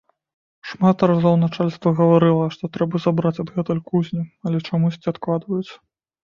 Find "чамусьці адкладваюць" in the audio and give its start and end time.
4.71-5.71